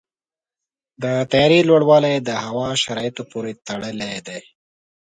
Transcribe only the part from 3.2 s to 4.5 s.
پورې تړلی دی.